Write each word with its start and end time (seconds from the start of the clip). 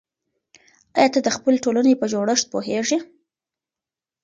آیا 0.97 1.09
ته 1.13 1.19
د 1.23 1.29
خپلې 1.35 1.57
ټولنې 1.65 1.93
په 1.99 2.05
جوړښت 2.13 2.45
پوهېږې؟ 2.53 2.99